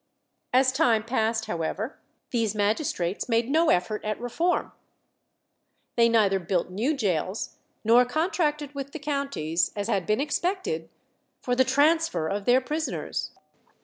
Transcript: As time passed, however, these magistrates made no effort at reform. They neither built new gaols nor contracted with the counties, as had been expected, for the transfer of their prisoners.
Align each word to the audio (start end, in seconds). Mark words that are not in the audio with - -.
As 0.51 0.71
time 0.71 1.03
passed, 1.03 1.45
however, 1.45 1.99
these 2.31 2.55
magistrates 2.55 3.29
made 3.29 3.51
no 3.51 3.69
effort 3.69 4.03
at 4.03 4.19
reform. 4.19 4.71
They 5.95 6.09
neither 6.09 6.39
built 6.39 6.71
new 6.71 6.95
gaols 6.97 7.57
nor 7.83 8.03
contracted 8.05 8.73
with 8.73 8.93
the 8.93 8.99
counties, 8.99 9.71
as 9.75 9.89
had 9.89 10.07
been 10.07 10.19
expected, 10.19 10.89
for 11.39 11.53
the 11.55 11.63
transfer 11.63 12.27
of 12.27 12.45
their 12.45 12.61
prisoners. 12.61 13.29